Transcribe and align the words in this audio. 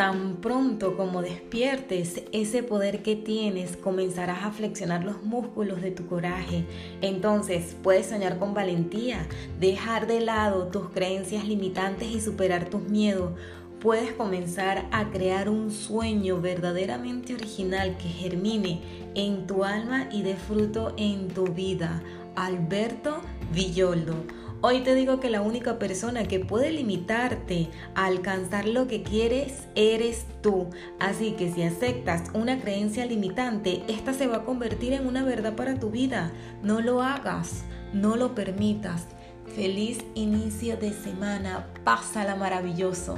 Tan 0.00 0.36
pronto 0.36 0.96
como 0.96 1.20
despiertes 1.20 2.22
ese 2.32 2.62
poder 2.62 3.02
que 3.02 3.16
tienes, 3.16 3.76
comenzarás 3.76 4.44
a 4.44 4.50
flexionar 4.50 5.04
los 5.04 5.22
músculos 5.22 5.82
de 5.82 5.90
tu 5.90 6.06
coraje. 6.06 6.64
Entonces 7.02 7.76
puedes 7.82 8.06
soñar 8.06 8.38
con 8.38 8.54
valentía, 8.54 9.28
dejar 9.60 10.06
de 10.06 10.22
lado 10.22 10.68
tus 10.68 10.88
creencias 10.88 11.46
limitantes 11.46 12.10
y 12.10 12.22
superar 12.22 12.70
tus 12.70 12.80
miedos. 12.84 13.32
Puedes 13.78 14.14
comenzar 14.14 14.86
a 14.90 15.10
crear 15.10 15.50
un 15.50 15.70
sueño 15.70 16.40
verdaderamente 16.40 17.34
original 17.34 17.98
que 17.98 18.08
germine 18.08 18.80
en 19.14 19.46
tu 19.46 19.64
alma 19.64 20.08
y 20.10 20.22
dé 20.22 20.34
fruto 20.34 20.94
en 20.96 21.28
tu 21.28 21.44
vida. 21.44 22.02
Alberto 22.36 23.20
Villoldo. 23.52 24.14
Hoy 24.62 24.80
te 24.80 24.94
digo 24.94 25.20
que 25.20 25.30
la 25.30 25.40
única 25.40 25.78
persona 25.78 26.24
que 26.24 26.38
puede 26.38 26.70
limitarte 26.70 27.70
a 27.94 28.04
alcanzar 28.04 28.68
lo 28.68 28.86
que 28.88 29.02
quieres 29.02 29.66
eres 29.74 30.26
tú. 30.42 30.68
Así 30.98 31.32
que 31.32 31.50
si 31.50 31.62
aceptas 31.62 32.24
una 32.34 32.60
creencia 32.60 33.06
limitante, 33.06 33.82
esta 33.88 34.12
se 34.12 34.26
va 34.26 34.36
a 34.36 34.44
convertir 34.44 34.92
en 34.92 35.06
una 35.06 35.24
verdad 35.24 35.56
para 35.56 35.80
tu 35.80 35.88
vida. 35.88 36.30
No 36.62 36.82
lo 36.82 37.00
hagas, 37.00 37.64
no 37.94 38.16
lo 38.16 38.34
permitas. 38.34 39.06
Feliz 39.56 40.04
inicio 40.14 40.76
de 40.76 40.92
semana, 40.92 41.66
pásala 41.82 42.36
maravilloso. 42.36 43.16